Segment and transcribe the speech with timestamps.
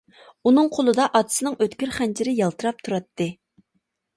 [0.51, 3.29] ئۇنىڭ قولىدا ئاتىسىنىڭ ئۆتكۈر خەنجىرى يالتىراپ تۇراتتى.